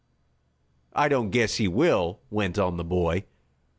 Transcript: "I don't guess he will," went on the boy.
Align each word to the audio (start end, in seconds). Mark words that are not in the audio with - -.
"I 0.93 1.09
don't 1.09 1.29
guess 1.29 1.57
he 1.57 1.67
will," 1.67 2.21
went 2.31 2.57
on 2.57 2.77
the 2.77 2.83
boy. 2.83 3.25